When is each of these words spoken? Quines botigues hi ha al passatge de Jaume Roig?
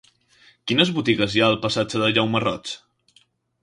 Quines 0.71 0.91
botigues 0.95 1.35
hi 1.37 1.43
ha 1.45 1.51
al 1.51 1.59
passatge 1.69 2.05
de 2.07 2.13
Jaume 2.19 2.45
Roig? 2.49 2.77